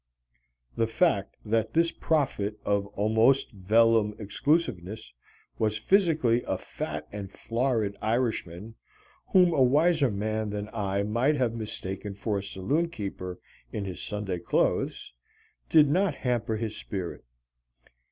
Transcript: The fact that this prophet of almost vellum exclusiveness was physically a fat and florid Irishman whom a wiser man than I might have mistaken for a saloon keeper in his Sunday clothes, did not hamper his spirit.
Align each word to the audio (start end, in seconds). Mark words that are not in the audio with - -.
The 0.75 0.87
fact 0.87 1.37
that 1.45 1.75
this 1.75 1.91
prophet 1.91 2.57
of 2.65 2.87
almost 2.87 3.51
vellum 3.51 4.15
exclusiveness 4.17 5.13
was 5.59 5.77
physically 5.77 6.41
a 6.47 6.57
fat 6.57 7.07
and 7.11 7.31
florid 7.31 7.95
Irishman 8.01 8.73
whom 9.31 9.53
a 9.53 9.61
wiser 9.61 10.09
man 10.09 10.49
than 10.49 10.71
I 10.73 11.03
might 11.03 11.35
have 11.35 11.53
mistaken 11.53 12.15
for 12.15 12.39
a 12.39 12.43
saloon 12.43 12.89
keeper 12.89 13.39
in 13.71 13.85
his 13.85 14.01
Sunday 14.01 14.39
clothes, 14.39 15.13
did 15.69 15.87
not 15.87 16.15
hamper 16.15 16.55
his 16.57 16.75
spirit. 16.75 17.23